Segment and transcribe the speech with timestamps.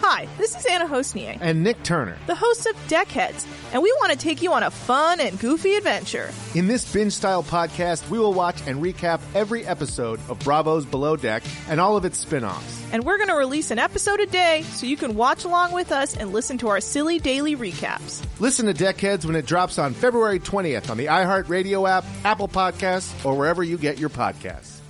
[0.00, 2.16] Hi, this is Anna Hossnieh, And Nick Turner.
[2.26, 5.74] the host of Deckheads, and we want to take you on a fun and goofy
[5.76, 6.30] adventure.
[6.54, 11.16] In this binge style podcast, we will watch and recap every episode of Bravo's Below
[11.16, 12.84] Deck and all of its spin offs.
[12.92, 15.90] And we're going to release an episode a day so you can watch along with
[15.90, 18.22] us and listen to our silly daily recaps.
[18.40, 23.24] Listen to Deckheads when it drops on February 20th on the iHeartRadio app, Apple Podcasts,
[23.24, 24.80] or wherever you get your podcasts.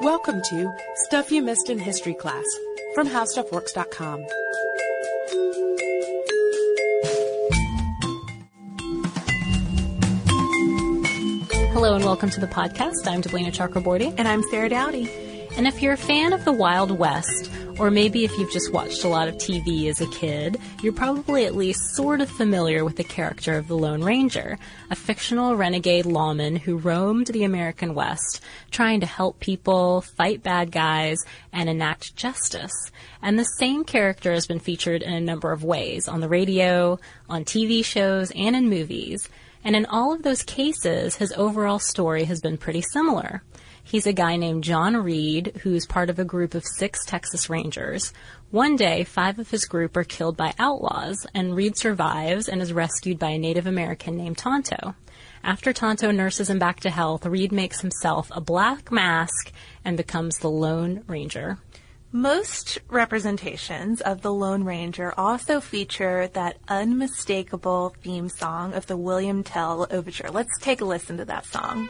[0.00, 0.72] Welcome to
[1.06, 2.44] Stuff You Missed in History Class
[2.98, 4.26] from HowStuffWorks.com.
[11.70, 13.06] Hello and welcome to the podcast.
[13.06, 14.12] I'm Deblina Chakraborty.
[14.18, 15.08] And I'm Sarah Dowdy.
[15.56, 19.04] And if you're a fan of the Wild West, or maybe if you've just watched
[19.04, 22.96] a lot of TV as a kid, you're probably at least sort of familiar with
[22.96, 24.58] the character of the Lone Ranger,
[24.90, 28.40] a fictional renegade lawman who roamed the American West,
[28.70, 31.18] trying to help people, fight bad guys,
[31.52, 32.90] and enact justice.
[33.22, 36.98] And the same character has been featured in a number of ways on the radio,
[37.28, 39.28] on TV shows, and in movies.
[39.64, 43.42] And in all of those cases, his overall story has been pretty similar.
[43.88, 48.12] He's a guy named John Reed, who's part of a group of six Texas Rangers.
[48.50, 52.70] One day, five of his group are killed by outlaws, and Reed survives and is
[52.70, 54.94] rescued by a Native American named Tonto.
[55.42, 59.52] After Tonto nurses him back to health, Reed makes himself a black mask
[59.86, 61.56] and becomes the Lone Ranger.
[62.12, 69.42] Most representations of the Lone Ranger also feature that unmistakable theme song of the William
[69.42, 70.28] Tell Overture.
[70.30, 71.88] Let's take a listen to that song.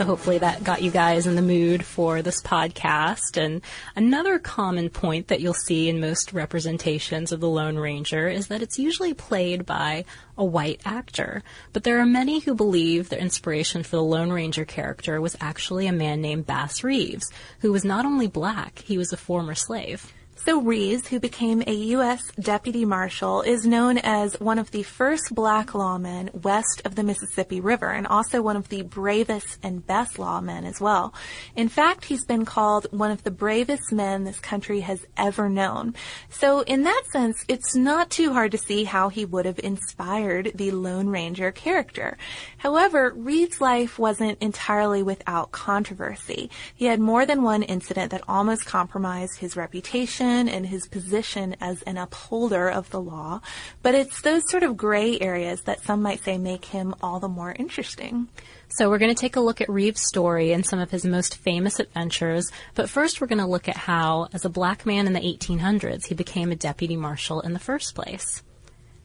[0.00, 3.36] So hopefully that got you guys in the mood for this podcast.
[3.36, 3.60] And
[3.94, 8.62] another common point that you'll see in most representations of the Lone Ranger is that
[8.62, 10.06] it's usually played by
[10.38, 11.42] a white actor.
[11.74, 15.86] But there are many who believe the inspiration for the Lone Ranger character was actually
[15.86, 20.10] a man named Bass Reeves, who was not only black, he was a former slave.
[20.46, 22.22] So Reeves, who became a U.S.
[22.40, 27.60] deputy marshal, is known as one of the first black lawmen west of the Mississippi
[27.60, 31.12] River and also one of the bravest and best lawmen as well.
[31.56, 35.94] In fact, he's been called one of the bravest men this country has ever known.
[36.30, 40.52] So in that sense, it's not too hard to see how he would have inspired
[40.54, 42.16] the Lone Ranger character.
[42.56, 46.48] However, Reed's life wasn't entirely without controversy.
[46.74, 51.82] He had more than one incident that almost compromised his reputation and his position as
[51.82, 53.40] an upholder of the law,
[53.82, 57.28] but it's those sort of gray areas that some might say make him all the
[57.28, 58.28] more interesting.
[58.68, 61.36] So we're going to take a look at Reeves' story and some of his most
[61.36, 65.12] famous adventures, but first we're going to look at how, as a black man in
[65.12, 68.42] the 1800s, he became a deputy marshal in the first place.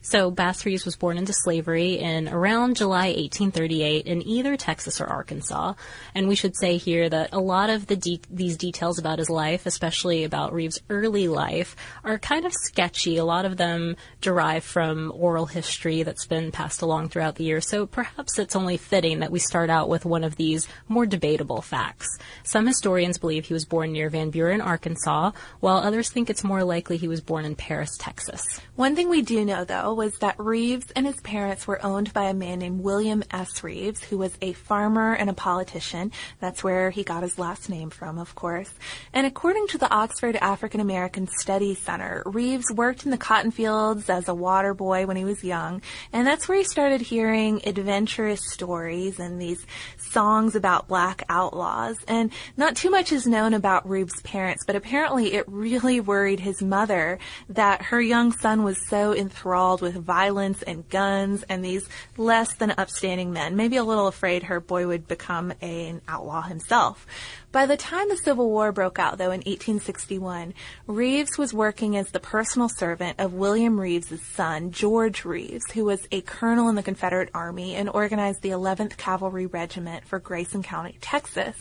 [0.08, 5.06] So Bass Reeves was born into slavery in around July 1838 in either Texas or
[5.06, 5.74] Arkansas.
[6.14, 9.28] And we should say here that a lot of the de- these details about his
[9.28, 11.74] life, especially about Reeves' early life,
[12.04, 13.16] are kind of sketchy.
[13.16, 17.68] A lot of them derive from oral history that's been passed along throughout the years.
[17.68, 21.62] So perhaps it's only fitting that we start out with one of these more debatable
[21.62, 22.06] facts.
[22.44, 26.62] Some historians believe he was born near Van Buren, Arkansas, while others think it's more
[26.62, 28.60] likely he was born in Paris, Texas.
[28.76, 32.24] One thing we do know, though, was that Reeves and his parents were owned by
[32.24, 33.64] a man named William S.
[33.64, 36.12] Reeves, who was a farmer and a politician.
[36.38, 38.72] That's where he got his last name from, of course.
[39.12, 44.10] And according to the Oxford African American Studies Center, Reeves worked in the cotton fields
[44.10, 45.80] as a water boy when he was young,
[46.12, 49.66] and that's where he started hearing adventurous stories and these
[49.96, 51.96] songs about black outlaws.
[52.06, 56.62] And not too much is known about Reeves' parents, but apparently it really worried his
[56.62, 57.18] mother
[57.48, 62.72] that her young son was so enthralled with violence and guns and these less than
[62.72, 67.06] upstanding men, maybe a little afraid her boy would become an outlaw himself.
[67.52, 70.52] By the time the Civil War broke out, though, in 1861,
[70.86, 76.06] Reeves was working as the personal servant of William Reeves' son, George Reeves, who was
[76.12, 80.98] a colonel in the Confederate Army and organized the 11th Cavalry Regiment for Grayson County,
[81.00, 81.56] Texas.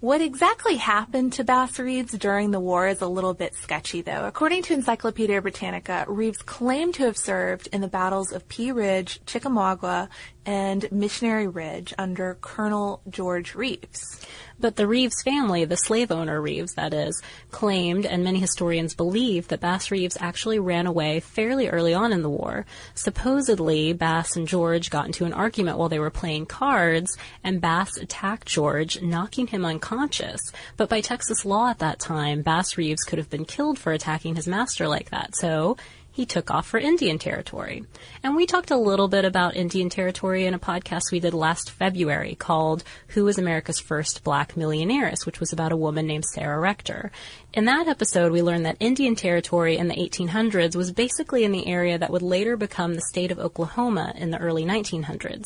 [0.00, 4.26] What exactly happened to Bass Reeves during the war is a little bit sketchy, though.
[4.26, 9.20] According to Encyclopedia Britannica, Reeves claimed to have served in the battles of Pea Ridge,
[9.26, 10.10] Chickamauga,
[10.44, 14.24] and Missionary Ridge under Colonel George Reeves.
[14.60, 17.20] But the Reeves family, the slave owner Reeves, that is,
[17.50, 22.22] claimed, and many historians believe, that Bass Reeves actually ran away fairly early on in
[22.22, 22.64] the war.
[22.94, 27.96] Supposedly, Bass and George got into an argument while they were playing cards, and Bass
[27.96, 30.40] attacked George, knocking him unconscious.
[30.76, 34.36] But by Texas law at that time, Bass Reeves could have been killed for attacking
[34.36, 35.34] his master like that.
[35.34, 35.76] So,
[36.16, 37.84] he took off for Indian Territory.
[38.22, 41.70] And we talked a little bit about Indian Territory in a podcast we did last
[41.70, 46.58] February called Who was America's First Black Millionaires, which was about a woman named Sarah
[46.58, 47.12] Rector.
[47.52, 51.66] In that episode, we learned that Indian Territory in the 1800s was basically in the
[51.66, 55.44] area that would later become the state of Oklahoma in the early 1900s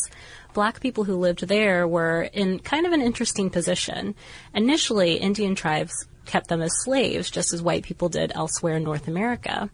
[0.53, 4.17] black people who lived there were in kind of an interesting position.
[4.53, 5.93] Initially, Indian tribes
[6.27, 9.71] kept them as slaves, just as white people did elsewhere in North America.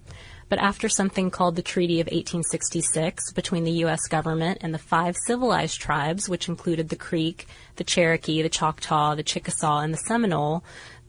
[0.48, 4.06] But after something called the Treaty of 1866 between the U.S.
[4.08, 9.24] government and the five civilized tribes, which included the Creek, the Cherokee, the Choctaw, the
[9.24, 10.62] Chickasaw, and the Seminole,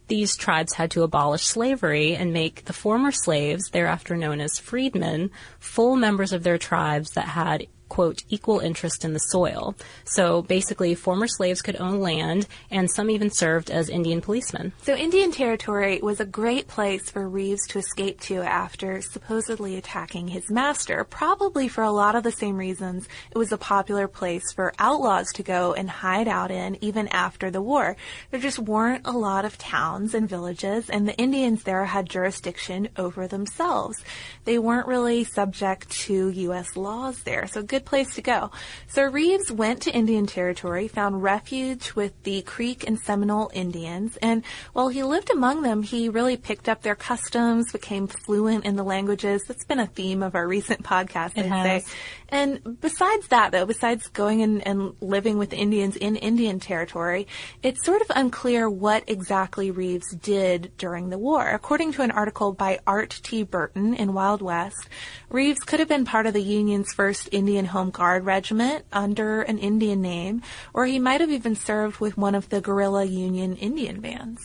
[0.08, 5.32] these tribes had to abolish slavery and make the former slaves, thereafter known as freedmen,
[5.60, 9.76] full members of their tribes that had quote, equal interest in the soil.
[10.06, 14.74] So basically, former slaves could own land, and some even served as Indian policemen.
[14.84, 20.30] So Indian Territory was a great place for Reeves to escape to after supposedly attacking
[20.30, 24.52] his master, probably for a lot of the same reasons it was a popular place
[24.54, 27.96] for outlaws to go and hide out in even after the war.
[28.32, 32.90] There just weren't a lot of towns and villages, and the Indians there had jurisdiction
[32.98, 34.04] over themselves.
[34.46, 36.76] They weren't really subject to U.S.
[36.76, 37.48] laws there.
[37.48, 38.50] So good good place to go.
[38.88, 44.44] So Reeves went to Indian Territory, found refuge with the Creek and Seminole Indians, and
[44.74, 48.84] while he lived among them, he really picked up their customs, became fluent in the
[48.84, 49.44] languages.
[49.48, 51.86] That's been a theme of our recent podcast, it I'd has.
[51.86, 51.92] say.
[52.30, 57.28] And besides that, though, besides going and, and living with Indians in Indian Territory,
[57.64, 61.50] it's sort of unclear what exactly Reeves did during the war.
[61.50, 63.44] According to an article by Art T.
[63.44, 64.90] Burton in Wild West,
[65.30, 69.58] Reeves could have been part of the Union's first Indian Home Guard Regiment under an
[69.58, 70.42] Indian name,
[70.74, 74.42] or he might have even served with one of the guerrilla Union Indian bands.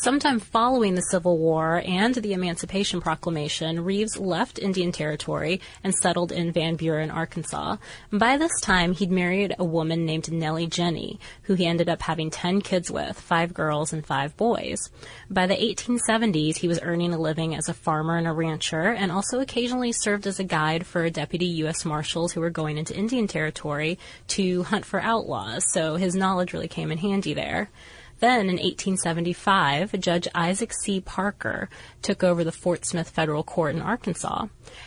[0.00, 6.30] Sometime following the Civil War and the Emancipation Proclamation, Reeves left Indian Territory and settled
[6.30, 7.78] in Van Buren, Arkansas.
[8.12, 12.30] By this time, he'd married a woman named Nellie Jenny, who he ended up having
[12.30, 14.78] 10 kids with, five girls and five boys.
[15.28, 19.10] By the 1870s, he was earning a living as a farmer and a rancher, and
[19.10, 21.84] also occasionally served as a guide for deputy U.S.
[21.84, 23.98] Marshals who were going into Indian Territory
[24.28, 27.68] to hunt for outlaws, so his knowledge really came in handy there.
[28.20, 31.00] Then, in 1875, Judge Isaac C.
[31.00, 31.68] Parker
[32.02, 34.46] took over the Fort Smith Federal Court in Arkansas.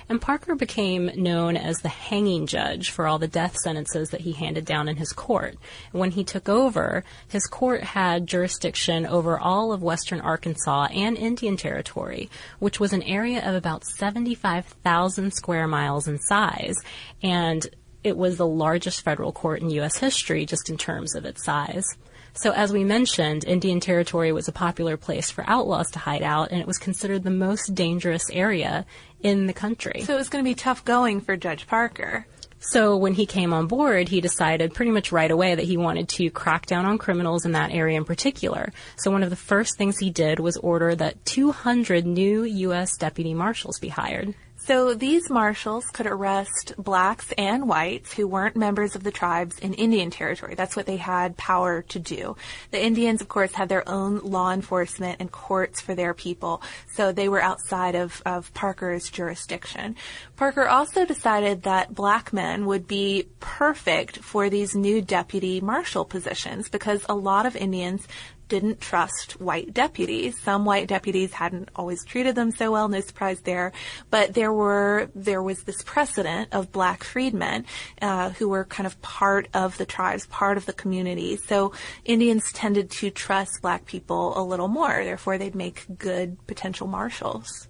[0.09, 4.33] And Parker became known as the hanging judge for all the death sentences that he
[4.33, 5.57] handed down in his court.
[5.91, 11.55] When he took over, his court had jurisdiction over all of western Arkansas and Indian
[11.55, 16.75] Territory, which was an area of about 75,000 square miles in size.
[17.23, 17.65] And
[18.03, 19.97] it was the largest federal court in U.S.
[19.97, 21.85] history just in terms of its size.
[22.33, 26.51] So, as we mentioned, Indian Territory was a popular place for outlaws to hide out,
[26.51, 28.85] and it was considered the most dangerous area
[29.21, 30.01] in the country.
[30.05, 32.25] So it was going to be tough going for Judge Parker.
[32.63, 36.07] So when he came on board, he decided pretty much right away that he wanted
[36.09, 38.71] to crack down on criminals in that area in particular.
[38.97, 42.97] So one of the first things he did was order that 200 new U.S.
[42.97, 44.35] deputy marshals be hired.
[44.63, 49.74] So these marshals could arrest blacks and whites who weren't members of the tribes in
[49.74, 50.53] Indian territory.
[50.53, 52.36] That's what they had power to do.
[52.70, 56.62] The Indians, of course, had their own law enforcement and courts for their people,
[56.94, 59.96] so they were outside of, of Parker's jurisdiction.
[60.36, 66.70] Parker also decided that black men would be perfect for these new deputy marshal positions
[66.70, 68.08] because a lot of Indians
[68.51, 70.38] didn't trust white deputies.
[70.41, 73.72] Some white deputies hadn't always treated them so well, no surprise there.
[74.10, 77.65] But there were there was this precedent of black freedmen
[78.01, 81.38] uh, who were kind of part of the tribes, part of the community.
[81.38, 81.72] So
[82.03, 85.01] Indians tended to trust black people a little more.
[85.01, 87.70] Therefore, they'd make good potential marshals.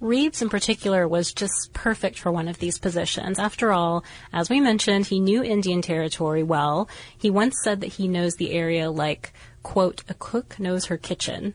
[0.00, 3.38] Reeves in particular was just perfect for one of these positions.
[3.38, 6.88] After all, as we mentioned, he knew Indian territory well.
[7.16, 11.54] He once said that he knows the area like quote, a cook knows her kitchen.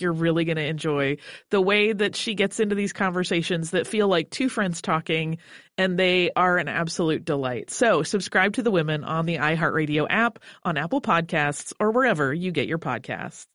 [0.00, 1.16] you're really going to enjoy
[1.50, 5.38] the way that she gets into these conversations that feel like two friends talking,
[5.78, 7.70] and they are an absolute delight.
[7.70, 12.52] So subscribe to The Women on the iHeartRadio app, on Apple Podcasts, or wherever you
[12.52, 13.46] get your podcasts.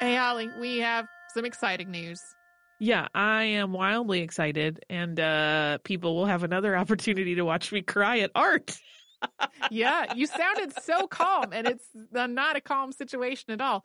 [0.00, 2.20] Hey, Holly, we have some exciting news.
[2.80, 7.82] Yeah, I am wildly excited, and uh, people will have another opportunity to watch me
[7.82, 8.78] cry at art.
[9.70, 13.84] yeah, you sounded so calm, and it's not a calm situation at all.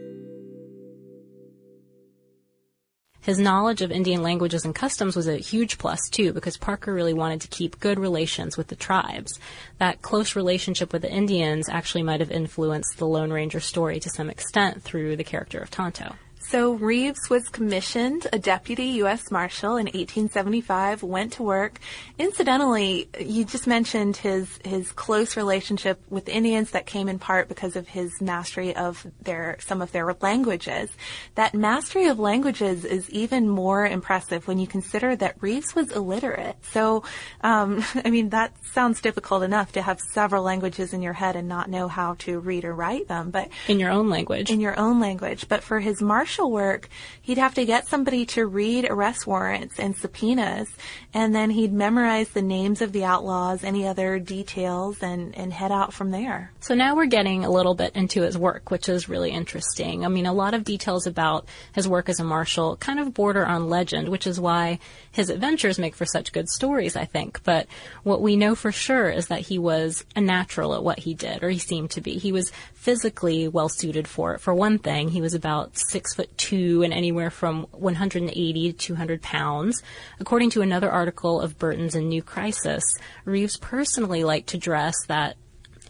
[3.21, 7.13] His knowledge of Indian languages and customs was a huge plus too, because Parker really
[7.13, 9.37] wanted to keep good relations with the tribes.
[9.77, 14.09] That close relationship with the Indians actually might have influenced the Lone Ranger story to
[14.09, 16.15] some extent through the character of Tonto.
[16.49, 19.31] So Reeves was commissioned a deputy U.S.
[19.31, 21.79] Marshal in 1875, went to work.
[22.17, 27.75] Incidentally, you just mentioned his, his close relationship with Indians that came in part because
[27.75, 30.89] of his mastery of their, some of their languages.
[31.35, 36.57] That mastery of languages is even more impressive when you consider that Reeves was illiterate.
[36.63, 37.03] So,
[37.41, 41.47] um, I mean, that sounds difficult enough to have several languages in your head and
[41.47, 44.49] not know how to read or write them, but in your own language.
[44.49, 45.47] In your own language.
[45.47, 46.87] But for his marshal work,
[47.21, 50.69] he'd have to get somebody to read arrest warrants and subpoenas,
[51.13, 55.73] and then he'd memorize the names of the outlaws, any other details, and, and head
[55.73, 56.49] out from there.
[56.61, 60.05] So now we're getting a little bit into his work, which is really interesting.
[60.05, 63.45] I mean, a lot of details about his work as a marshal kind of border
[63.45, 64.79] on legend, which is why
[65.11, 67.43] his adventures make for such good stories, I think.
[67.43, 67.67] But
[68.03, 71.43] what we know for sure is that he was a natural at what he did,
[71.43, 72.13] or he seemed to be.
[72.13, 74.39] He was physically well suited for it.
[74.41, 79.21] For one thing, he was about six foot two and anywhere from 180 to 200
[79.21, 79.81] pounds.
[80.19, 82.83] According to another article of Burton's in New Crisis,
[83.25, 85.37] Reeves personally liked to dress that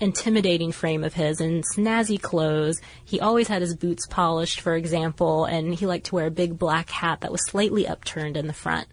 [0.02, 2.82] intimidating frame of his in snazzy clothes.
[3.06, 6.58] He always had his boots polished, for example, and he liked to wear a big
[6.58, 8.88] black hat that was slightly upturned in the front.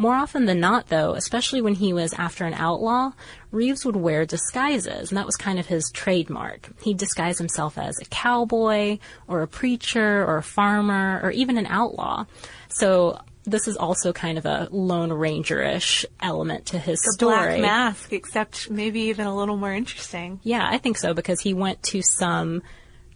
[0.00, 3.12] More often than not, though, especially when he was after an outlaw,
[3.50, 6.68] Reeves would wear disguises, and that was kind of his trademark.
[6.82, 11.66] He'd disguise himself as a cowboy, or a preacher, or a farmer, or even an
[11.66, 12.26] outlaw.
[12.68, 17.58] So this is also kind of a Lone Ranger-ish element to his The story.
[17.58, 20.38] Black Mask, except maybe even a little more interesting.
[20.44, 22.62] Yeah, I think so because he went to some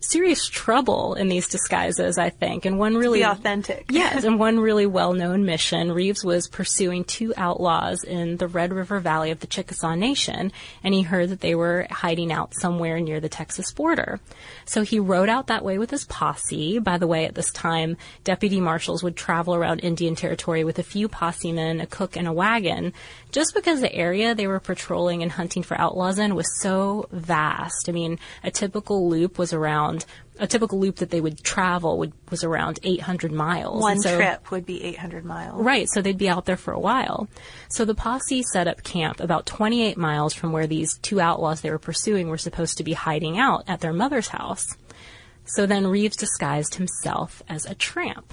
[0.02, 2.64] serious trouble in these disguises, I think.
[2.64, 3.86] And one really authentic.
[3.92, 9.00] Yes, and one really well-known mission, Reeves was pursuing two outlaws in the Red River
[9.00, 10.50] Valley of the Chickasaw Nation,
[10.82, 14.18] and he heard that they were hiding out somewhere near the Texas border.
[14.64, 16.78] So he rode out that way with his posse.
[16.78, 20.82] By the way, at this time, deputy marshals would travel around Indian Territory with a
[20.82, 22.92] few posse men, a cook, and a wagon,
[23.32, 27.88] just because the area they were patrolling and hunting for outlaws in was so vast.
[27.88, 30.04] I mean, a typical loop was around
[30.38, 33.80] a typical loop that they would travel would, was around 800 miles.
[33.80, 35.62] One so- trip would be 800 miles.
[35.62, 37.28] Right, so they'd be out there for a while.
[37.68, 41.70] So the posse set up camp about 28 miles from where these two outlaws they
[41.70, 44.66] were pursuing were supposed to be hiding out at their mother's house.
[45.44, 48.32] So then Reeves disguised himself as a tramp.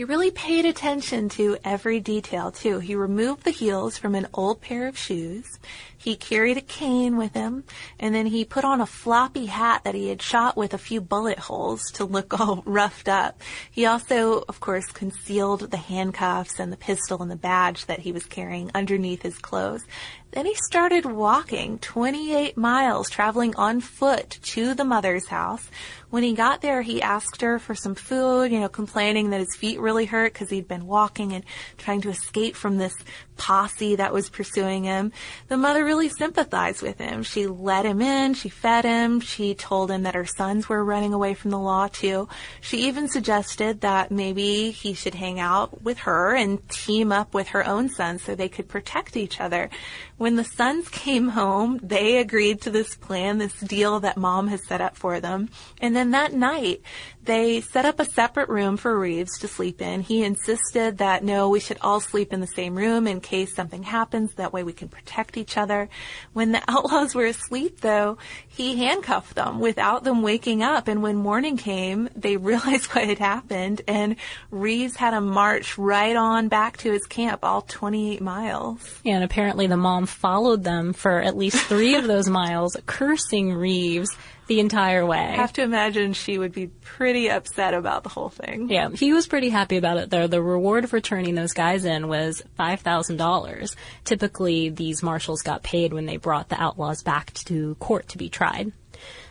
[0.00, 2.78] He really paid attention to every detail, too.
[2.78, 5.58] He removed the heels from an old pair of shoes.
[5.94, 7.64] He carried a cane with him,
[7.98, 11.02] and then he put on a floppy hat that he had shot with a few
[11.02, 13.42] bullet holes to look all roughed up.
[13.70, 18.10] He also, of course, concealed the handcuffs and the pistol and the badge that he
[18.10, 19.84] was carrying underneath his clothes.
[20.30, 25.68] Then he started walking 28 miles, traveling on foot to the mother's house.
[26.10, 29.56] When he got there, he asked her for some food, you know, complaining that his
[29.56, 31.44] feet really hurt because he'd been walking and
[31.78, 32.94] trying to escape from this
[33.36, 35.12] posse that was pursuing him.
[35.48, 37.22] The mother really sympathized with him.
[37.22, 41.14] She let him in, she fed him, she told him that her sons were running
[41.14, 42.28] away from the law too.
[42.60, 47.48] She even suggested that maybe he should hang out with her and team up with
[47.48, 49.70] her own sons so they could protect each other.
[50.18, 54.66] When the sons came home, they agreed to this plan, this deal that mom has
[54.66, 55.48] set up for them.
[55.80, 56.80] And then that night,
[57.22, 60.00] they set up a separate room for Reeves to sleep in.
[60.00, 63.82] He insisted that no, we should all sleep in the same room in case something
[63.82, 64.32] happens.
[64.34, 65.90] That way we can protect each other.
[66.32, 68.16] When the outlaws were asleep though,
[68.48, 70.88] he handcuffed them without them waking up.
[70.88, 74.16] And when morning came, they realized what had happened and
[74.50, 79.00] Reeves had to march right on back to his camp, all 28 miles.
[79.04, 84.08] And apparently the mom followed them for at least three of those miles, cursing Reeves
[84.50, 85.16] the entire way.
[85.16, 88.68] I have to imagine she would be pretty upset about the whole thing.
[88.68, 90.26] Yeah, he was pretty happy about it though.
[90.26, 93.76] The reward for turning those guys in was $5,000.
[94.04, 98.28] Typically, these marshals got paid when they brought the outlaws back to court to be
[98.28, 98.72] tried.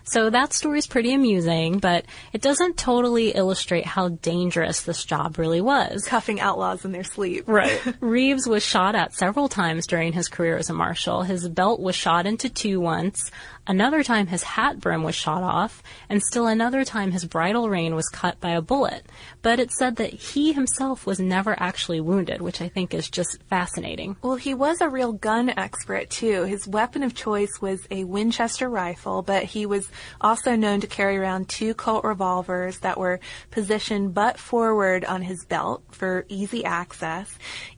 [0.10, 5.62] So that story's pretty amusing, but it doesn't totally illustrate how dangerous this job really
[5.62, 6.04] was.
[6.06, 7.44] Cuffing outlaws in their sleep.
[7.48, 7.80] Right.
[8.00, 11.22] Reeves was shot at several times during his career as a marshal.
[11.22, 13.30] His belt was shot into two once.
[13.68, 17.94] Another time his hat brim was shot off, and still another time his bridle rein
[17.94, 19.06] was cut by a bullet.
[19.44, 23.38] But it said that he himself was never actually wounded, which I think is just
[23.44, 24.18] fascinating.
[24.24, 26.46] Well, he was a real gun expert too.
[26.46, 29.88] His weapon of choice was a Winchester rifle, but he was
[30.22, 33.20] also known to carry around two Colt revolvers that were
[33.52, 37.38] positioned butt forward on his belt for easy access.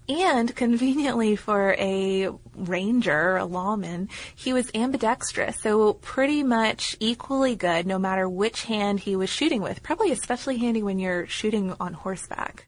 [0.10, 7.86] And conveniently for a ranger, a lawman, he was ambidextrous, so pretty much equally good
[7.88, 9.84] no matter which hand he was shooting with.
[9.84, 12.68] Probably especially handy when you're shooting on horseback.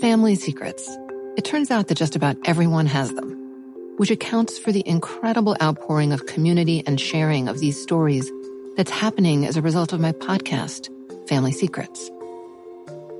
[0.00, 0.96] Family secrets.
[1.36, 3.30] It turns out that just about everyone has them,
[3.96, 8.30] which accounts for the incredible outpouring of community and sharing of these stories
[8.76, 10.88] that's happening as a result of my podcast,
[11.28, 12.10] Family Secrets.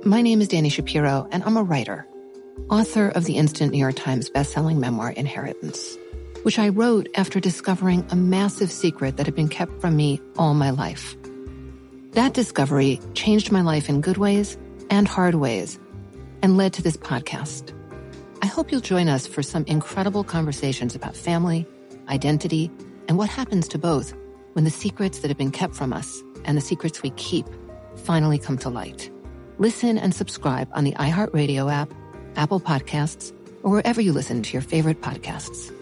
[0.03, 2.07] My name is Danny Shapiro, and I'm a writer,
[2.69, 5.97] author of the instant New York Times bestselling memoir, Inheritance,
[6.43, 10.53] which I wrote after discovering a massive secret that had been kept from me all
[10.53, 11.17] my life.
[12.11, 14.57] That discovery changed my life in good ways
[14.89, 15.79] and hard ways
[16.41, 17.73] and led to this podcast.
[18.41, 21.67] I hope you'll join us for some incredible conversations about family,
[22.07, 22.71] identity,
[23.07, 24.13] and what happens to both
[24.53, 27.45] when the secrets that have been kept from us and the secrets we keep
[27.95, 29.09] finally come to light.
[29.57, 31.93] Listen and subscribe on the iHeartRadio app,
[32.35, 33.33] Apple Podcasts,
[33.63, 35.73] or wherever you listen to your favorite podcasts.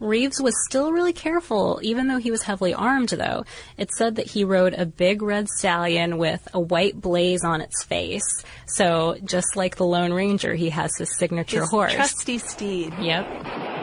[0.00, 3.44] Reeves was still really careful, even though he was heavily armed, though.
[3.78, 7.82] It said that he rode a big red stallion with a white blaze on its
[7.84, 8.44] face.
[8.66, 11.94] So, just like the Lone Ranger, he has his signature His horse.
[11.94, 12.92] trusty steed.
[13.00, 13.73] Yep.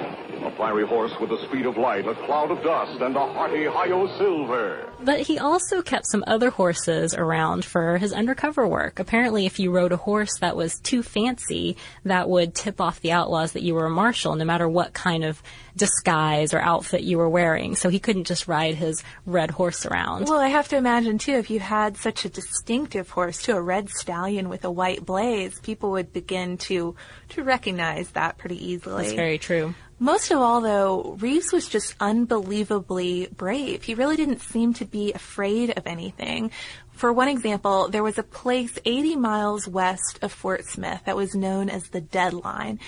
[0.62, 4.06] Fiery horse with the speed of light, a cloud of dust, and a hearty Hi-Yo
[4.20, 4.88] Silver.
[5.04, 9.00] But he also kept some other horses around for his undercover work.
[9.00, 13.12] Apparently, if you rode a horse that was too fancy, that would tip off the
[13.12, 15.42] outlaws that you were a marshal, no matter what kind of
[15.76, 17.76] disguise or outfit you were wearing.
[17.76, 20.28] So he couldn't just ride his red horse around.
[20.28, 23.62] Well, I have to imagine too, if you had such a distinctive horse, to a
[23.62, 26.96] red stallion with a white blaze, people would begin to
[27.30, 29.06] to recognize that pretty easily.
[29.06, 29.74] That's very true.
[30.02, 33.84] Most of all, though, Reeves was just unbelievably brave.
[33.84, 36.50] He really didn't seem to be afraid of anything.
[36.92, 41.36] For one example, there was a place 80 miles west of Fort Smith that was
[41.36, 42.80] known as the Deadline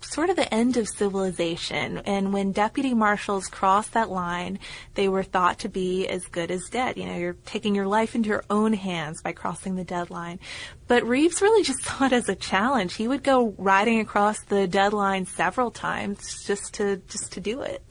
[0.00, 1.98] sort of the end of civilization.
[1.98, 4.58] And when deputy marshals crossed that line,
[4.94, 6.96] they were thought to be as good as dead.
[6.96, 10.40] You know, you're taking your life into your own hands by crossing the deadline.
[10.88, 12.94] But Reeves really just saw it as a challenge.
[12.94, 17.82] He would go riding across the deadline several times just to just to do it.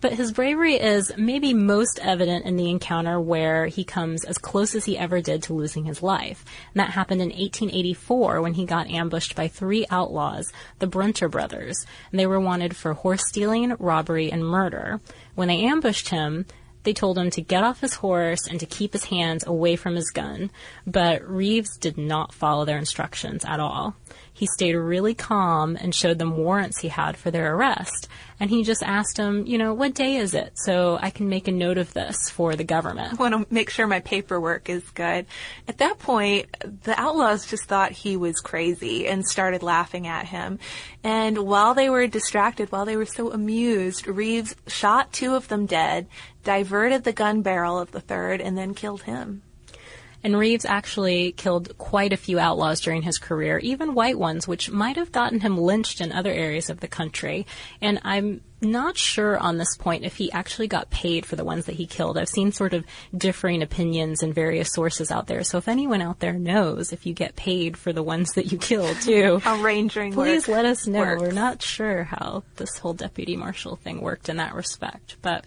[0.00, 4.74] But his bravery is maybe most evident in the encounter where he comes as close
[4.74, 6.44] as he ever did to losing his life.
[6.72, 11.84] And that happened in 1884 when he got ambushed by three outlaws, the Brunter brothers.
[12.10, 15.00] And they were wanted for horse stealing, robbery, and murder.
[15.34, 16.46] When they ambushed him,
[16.82, 19.96] they told him to get off his horse and to keep his hands away from
[19.96, 20.50] his gun.
[20.86, 23.96] But Reeves did not follow their instructions at all.
[24.40, 28.08] He stayed really calm and showed them warrants he had for their arrest.
[28.40, 31.46] And he just asked them, you know, what day is it so I can make
[31.46, 33.12] a note of this for the government?
[33.12, 35.26] I want to make sure my paperwork is good.
[35.68, 40.58] At that point, the outlaws just thought he was crazy and started laughing at him.
[41.04, 45.66] And while they were distracted, while they were so amused, Reeves shot two of them
[45.66, 46.06] dead,
[46.44, 49.42] diverted the gun barrel of the third, and then killed him.
[50.22, 54.70] And Reeves actually killed quite a few outlaws during his career, even white ones, which
[54.70, 57.46] might have gotten him lynched in other areas of the country.
[57.80, 61.66] And I'm not sure on this point if he actually got paid for the ones
[61.66, 62.18] that he killed.
[62.18, 62.84] I've seen sort of
[63.16, 65.42] differing opinions in various sources out there.
[65.44, 68.58] So if anyone out there knows if you get paid for the ones that you
[68.58, 71.00] kill too, how rangering please let us know.
[71.00, 71.22] works.
[71.22, 75.44] We're not sure how this whole deputy marshal thing worked in that respect, but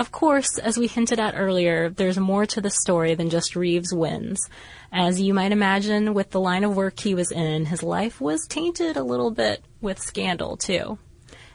[0.00, 3.92] of course, as we hinted at earlier, there's more to the story than just Reeves
[3.92, 4.48] wins.
[4.90, 8.46] As you might imagine, with the line of work he was in, his life was
[8.46, 10.98] tainted a little bit with scandal, too.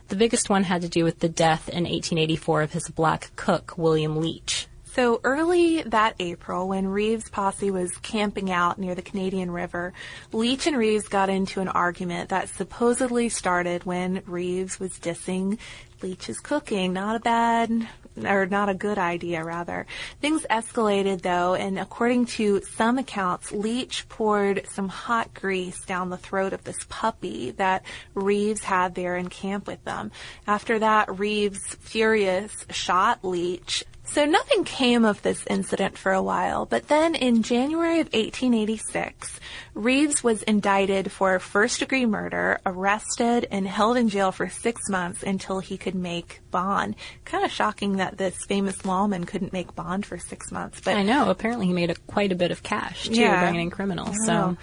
[0.09, 3.73] The biggest one had to do with the death in 1884 of his black cook,
[3.77, 4.67] William Leach.
[4.95, 9.91] So early that April, when Reeves' posse was camping out near the Canadian River,
[10.31, 15.57] Leach and Reeves got into an argument that supposedly started when Reeves was dissing
[16.01, 16.93] Leach's cooking.
[16.93, 17.89] Not a bad,
[18.23, 19.85] or not a good idea, rather.
[20.21, 26.17] Things escalated though, and according to some accounts, Leach poured some hot grease down the
[26.17, 30.11] throat of this puppy that Reeves had there in camp with them.
[30.47, 36.65] After that, Reeves, furious, shot Leach so nothing came of this incident for a while,
[36.65, 39.39] but then in January of 1886,
[39.73, 45.23] Reeves was indicted for first degree murder, arrested, and held in jail for six months
[45.23, 46.95] until he could make bond.
[47.25, 50.79] Kind of shocking that this famous lawman couldn't make bond for six months.
[50.83, 53.41] But I know, apparently he made a, quite a bit of cash too, Yeah.
[53.41, 54.15] bringing in criminals.
[54.25, 54.57] So know.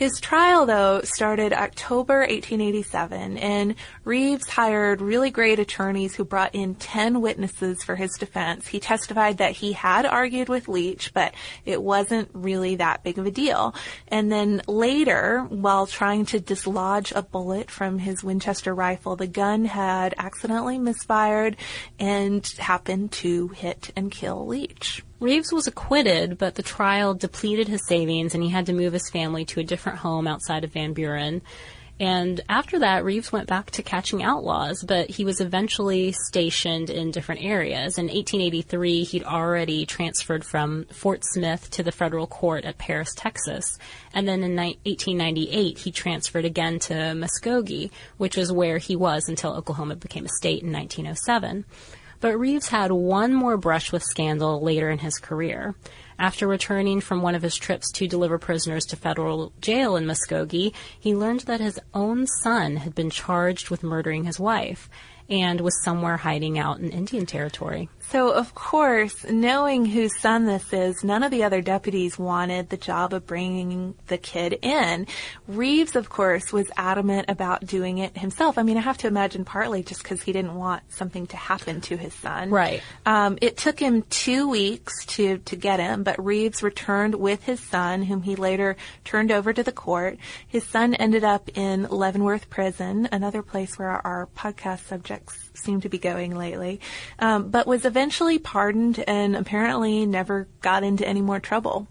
[0.00, 6.74] His trial, though, started October 1887, and Reeves hired really great attorneys who brought in
[6.76, 8.66] 10 witnesses for his defense.
[8.66, 11.34] He testified that he had argued with Leach, but
[11.66, 13.74] it wasn't really that big of a deal.
[14.08, 19.66] And then later, while trying to dislodge a bullet from his Winchester rifle, the gun
[19.66, 21.58] had accidentally misfired
[21.98, 25.02] and happened to hit and kill Leach.
[25.20, 29.10] Reeves was acquitted, but the trial depleted his savings and he had to move his
[29.10, 31.42] family to a different home outside of Van Buren.
[32.00, 37.10] And after that, Reeves went back to catching outlaws, but he was eventually stationed in
[37.10, 37.98] different areas.
[37.98, 43.78] In 1883, he'd already transferred from Fort Smith to the federal court at Paris, Texas.
[44.14, 49.28] And then in ni- 1898, he transferred again to Muskogee, which is where he was
[49.28, 51.66] until Oklahoma became a state in 1907.
[52.20, 55.74] But Reeves had one more brush with scandal later in his career.
[56.18, 60.74] After returning from one of his trips to deliver prisoners to federal jail in Muskogee,
[60.98, 64.90] he learned that his own son had been charged with murdering his wife
[65.30, 67.88] and was somewhere hiding out in Indian territory.
[68.10, 72.76] So, of course, knowing whose son this is, none of the other deputies wanted the
[72.76, 75.06] job of bringing the kid in.
[75.46, 78.58] Reeves, of course, was adamant about doing it himself.
[78.58, 81.80] I mean, I have to imagine partly just because he didn't want something to happen
[81.82, 82.50] to his son.
[82.50, 82.82] Right.
[83.06, 87.60] Um, it took him two weeks to, to get him, but Reeves returned with his
[87.60, 90.18] son, whom he later turned over to the court.
[90.48, 95.80] His son ended up in Leavenworth Prison, another place where our, our podcast subjects seem
[95.82, 96.80] to be going lately,
[97.18, 101.86] um, but was eventually pardoned and apparently never got into any more trouble.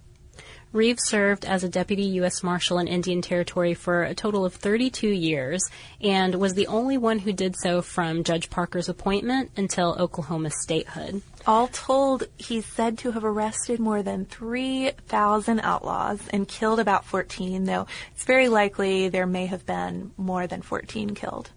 [0.72, 2.44] Reeves served as a deputy U.S.
[2.44, 5.64] Marshal in Indian Territory for a total of 32 years
[6.00, 11.24] and was the only one who did so from Judge Parker's appointment until Oklahoma's statehood.
[11.48, 17.64] All told, he's said to have arrested more than 3,000 outlaws and killed about 14,
[17.64, 21.50] though it's very likely there may have been more than 14 killed.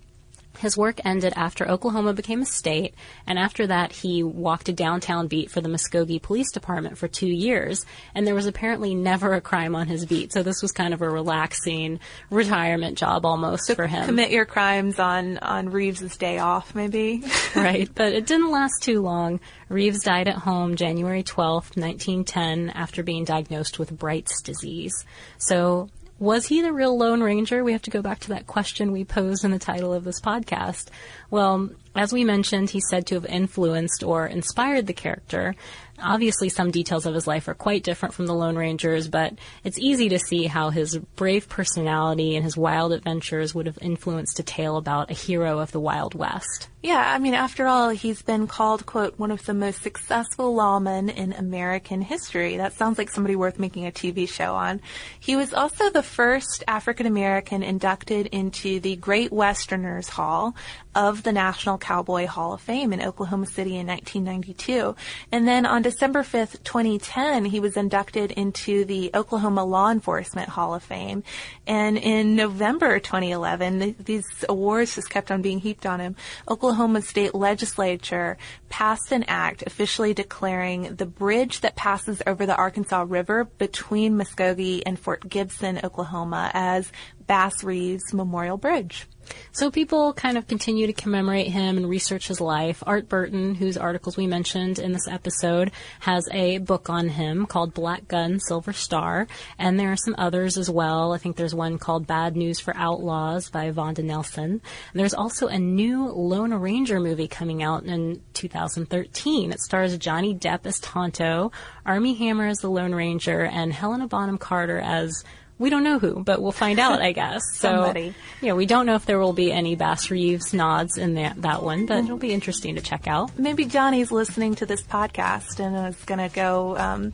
[0.63, 2.95] His work ended after Oklahoma became a state,
[3.27, 7.27] and after that, he walked a downtown beat for the Muskogee Police Department for two
[7.27, 10.95] years, and there was apparently never a crime on his beat, so this was kind
[10.95, 11.99] of a relaxing
[12.31, 14.07] retirement job almost So for him.
[14.07, 17.25] commit your crimes on, on Reeves's day off, maybe.
[17.57, 19.41] right, but it didn't last too long.
[19.69, 24.95] Reeves died at home January 12th, 1910, after being diagnosed with Bright's disease.
[25.39, 25.89] So,
[26.23, 27.65] was he the real Lone Ranger?
[27.65, 30.21] We have to go back to that question we posed in the title of this
[30.21, 30.87] podcast.
[31.33, 35.55] Well, as we mentioned, he's said to have influenced or inspired the character.
[36.03, 39.79] Obviously, some details of his life are quite different from the Lone Ranger's, but it's
[39.79, 44.43] easy to see how his brave personality and his wild adventures would have influenced a
[44.43, 46.69] tale about a hero of the Wild West.
[46.83, 51.15] Yeah, I mean, after all, he's been called, quote, one of the most successful lawmen
[51.15, 52.57] in American history.
[52.57, 54.81] That sounds like somebody worth making a TV show on.
[55.21, 60.57] He was also the first African American inducted into the Great Westerners Hall
[60.95, 64.95] of the National Cowboy Hall of Fame in Oklahoma City in 1992.
[65.31, 70.75] And then on December 5th, 2010, he was inducted into the Oklahoma Law Enforcement Hall
[70.75, 71.23] of Fame.
[71.67, 76.17] And in November 2011, th- these awards just kept on being heaped on him.
[76.49, 78.37] Oklahoma State Legislature
[78.69, 84.83] passed an act officially declaring the bridge that passes over the Arkansas River between Muskogee
[84.85, 86.93] and Fort Gibson, Oklahoma as
[87.27, 89.07] Bass Reeves Memorial Bridge.
[89.53, 92.83] So people kind of continue to commemorate him and research his life.
[92.87, 97.75] Art Burton, whose articles we mentioned in this episode, has a book on him called
[97.75, 99.27] Black Gun, Silver Star,
[99.59, 101.13] and there are some others as well.
[101.13, 104.51] I think there's one called Bad News for Outlaws by Vaunda Nelson.
[104.53, 104.61] And
[104.95, 109.53] there's also a new Lone Ranger movie coming out in 2013.
[109.53, 111.53] It stars Johnny Depp as Tonto,
[111.85, 115.25] Armie Hammer as the Lone Ranger, and Helena Bonham Carter as
[115.59, 117.43] we don't know who, but we'll find out, I guess.
[117.55, 118.15] So, Somebody.
[118.41, 121.63] yeah, we don't know if there will be any Bass Reeves nods in that, that
[121.63, 123.39] one, but it'll be interesting to check out.
[123.39, 127.13] Maybe Johnny's listening to this podcast and is going to go um,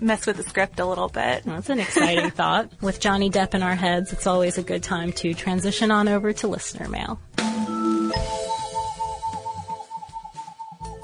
[0.00, 1.44] mess with the script a little bit.
[1.44, 2.70] That's an exciting thought.
[2.80, 6.32] With Johnny Depp in our heads, it's always a good time to transition on over
[6.32, 7.20] to listener mail.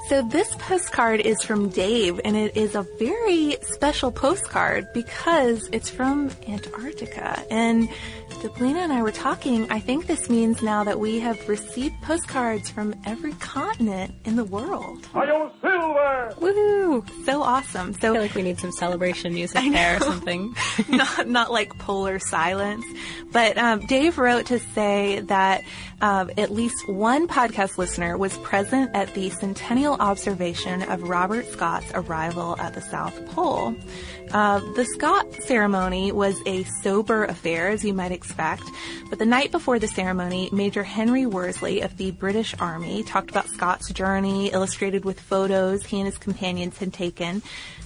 [0.07, 5.89] So this postcard is from Dave, and it is a very special postcard because it's
[5.89, 7.43] from Antarctica.
[7.49, 7.89] And
[8.37, 9.69] Deblina and I were talking.
[9.71, 14.43] I think this means now that we have received postcards from every continent in the
[14.43, 15.05] world.
[15.13, 16.33] Hi-Yo Silver!
[16.39, 17.25] Woohoo!
[17.25, 17.93] So awesome.
[17.93, 20.55] So I feel like we need some celebration music I there or something.
[20.89, 22.85] not not like polar silence.
[23.31, 25.63] But um, Dave wrote to say that
[26.01, 31.91] um, at least one podcast listener was present at the centennial observation of Robert Scott's
[31.93, 33.75] arrival at the South Pole.
[34.31, 38.63] Uh, the Scott ceremony was a sober affair, as you might expect,
[39.09, 43.47] but the night before the ceremony, Major Henry Worsley of the British Army talked about
[43.47, 47.41] Scott's journey, illustrated with photos he and his companions had taken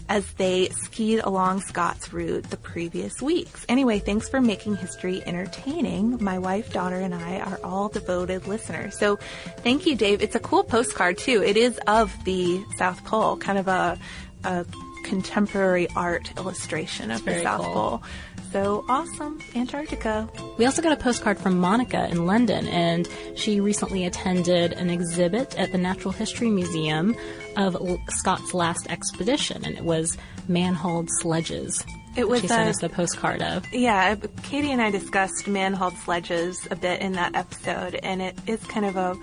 [0.09, 3.63] as they skied along Scott's route the previous weeks.
[3.69, 6.17] Anyway, thanks for making history entertaining.
[6.23, 8.97] My wife, daughter, and I are all devoted listeners.
[8.97, 9.17] So
[9.57, 10.23] thank you, Dave.
[10.23, 11.43] It's a cool postcard too.
[11.43, 13.99] It is of the South Pole, kind of a,
[14.43, 14.65] a
[15.03, 17.73] contemporary art illustration of the South cool.
[17.73, 18.03] Pole.
[18.51, 20.27] So awesome, Antarctica.
[20.57, 25.55] We also got a postcard from Monica in London, and she recently attended an exhibit
[25.59, 27.15] at the Natural History Museum
[27.57, 31.85] of L- Scott's last expedition, and it was man-hauled sledges.
[32.17, 33.71] It was she sent a- us the postcard of.
[33.71, 38.63] Yeah, Katie and I discussed man-hauled sledges a bit in that episode, and it is
[38.65, 39.15] kind of a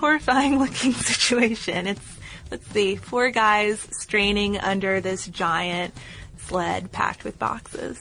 [0.00, 1.86] horrifying looking situation.
[1.86, 2.18] It's,
[2.52, 5.94] let's see, four guys straining under this giant
[6.36, 7.98] sled packed with boxes.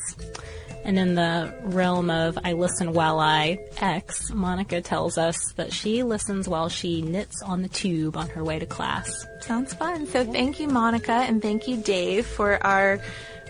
[0.83, 6.03] And in the realm of I listen while I X, Monica tells us that she
[6.03, 9.25] listens while she knits on the tube on her way to class.
[9.39, 10.05] Sounds fun.
[10.07, 12.99] So thank you, Monica, and thank you, Dave, for our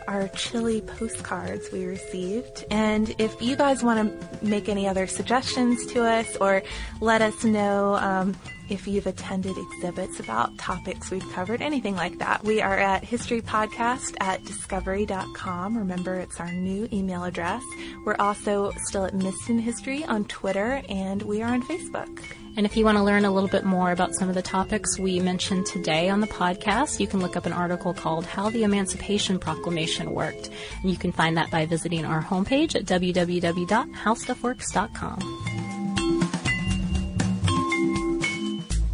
[0.08, 2.66] our chilly postcards we received.
[2.70, 6.62] And if you guys want to make any other suggestions to us or
[7.00, 8.36] let us know um,
[8.72, 14.16] if you've attended exhibits about topics we've covered, anything like that, we are at historypodcast
[14.22, 15.78] at discovery.com.
[15.78, 17.62] Remember, it's our new email address.
[18.06, 22.24] We're also still at Missed in History on Twitter, and we are on Facebook.
[22.58, 24.98] And if you want to learn a little bit more about some of the topics
[24.98, 28.64] we mentioned today on the podcast, you can look up an article called How the
[28.64, 30.50] Emancipation Proclamation Worked.
[30.82, 35.51] And you can find that by visiting our homepage at www.howstuffworks.com.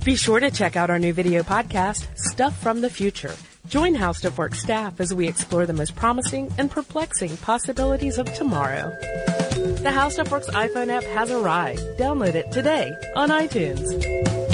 [0.07, 3.35] Be sure to check out our new video podcast, Stuff from the Future.
[3.67, 8.33] Join House Stuff Works staff as we explore the most promising and perplexing possibilities of
[8.33, 8.97] tomorrow.
[9.01, 11.81] The HowStuffWorks iPhone app has arrived.
[11.99, 14.46] Download it today on iTunes.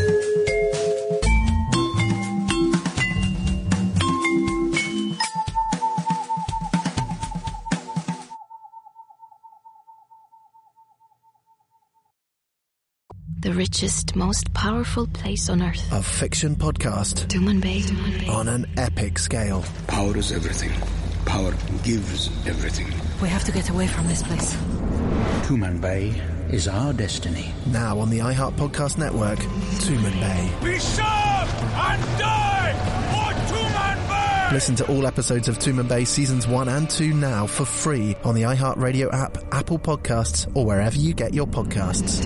[13.44, 15.92] The richest, most powerful place on earth.
[15.92, 17.28] A fiction podcast.
[17.28, 18.30] Tumanbay.
[18.30, 19.66] On an epic scale.
[19.86, 20.72] Power is everything.
[21.26, 21.52] Power
[21.84, 22.88] gives everything.
[23.22, 24.56] We have to get away from this place.
[25.46, 27.52] Tumanbay is our destiny.
[27.66, 30.64] Now on the iHeart Podcast Network, Tumanbay.
[30.64, 32.74] Be sharp and die
[33.12, 34.54] for Tumanbay!
[34.54, 38.44] Listen to all episodes of Tumanbay seasons 1 and 2 now for free on the
[38.44, 42.26] iHeart Radio app, Apple Podcasts, or wherever you get your podcasts.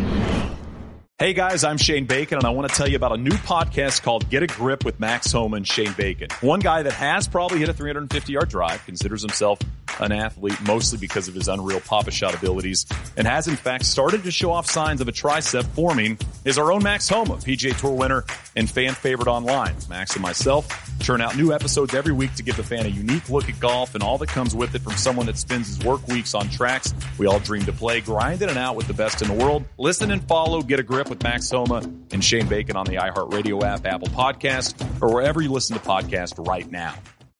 [1.19, 4.03] Hey guys, I'm Shane Bacon, and I want to tell you about a new podcast
[4.03, 6.27] called Get a Grip with Max Homa and Shane Bacon.
[6.41, 9.57] One guy that has probably hit a 350 yard drive, considers himself
[9.99, 14.31] an athlete mostly because of his unreal Pop-A-Shot abilities, and has in fact started to
[14.31, 18.25] show off signs of a tricep forming, is our own Max Homa, PGA Tour winner
[18.55, 19.75] and fan favorite online.
[19.89, 20.67] Max and myself
[20.99, 23.93] churn out new episodes every week to give the fan a unique look at golf
[23.95, 26.93] and all that comes with it from someone that spends his work weeks on tracks
[27.17, 29.65] we all dream to play, grinding it and out with the best in the world.
[29.77, 31.77] Listen and follow Get a Grip with Max Homa
[32.11, 36.45] and Shane Bacon on the iHeartRadio app, Apple Podcast, or wherever you listen to podcasts
[36.47, 36.95] right now.